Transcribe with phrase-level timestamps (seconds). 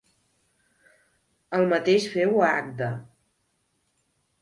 [1.59, 2.91] El mateix féu a Agde.